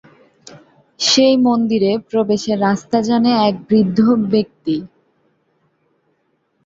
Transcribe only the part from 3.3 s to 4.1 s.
এক বৃদ্ধ